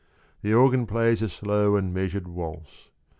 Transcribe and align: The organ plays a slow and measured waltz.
The 0.41 0.55
organ 0.55 0.87
plays 0.87 1.21
a 1.21 1.29
slow 1.29 1.75
and 1.75 1.93
measured 1.93 2.27
waltz. 2.27 2.89